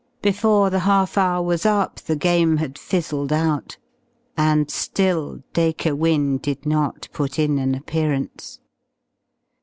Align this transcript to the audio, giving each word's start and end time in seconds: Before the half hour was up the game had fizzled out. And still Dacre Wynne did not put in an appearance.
Before 0.23 0.71
the 0.71 0.79
half 0.79 1.15
hour 1.15 1.43
was 1.43 1.63
up 1.63 1.97
the 1.97 2.15
game 2.15 2.57
had 2.57 2.75
fizzled 2.75 3.31
out. 3.31 3.77
And 4.35 4.71
still 4.71 5.43
Dacre 5.53 5.95
Wynne 5.95 6.39
did 6.39 6.65
not 6.65 7.07
put 7.13 7.37
in 7.37 7.59
an 7.59 7.75
appearance. 7.75 8.57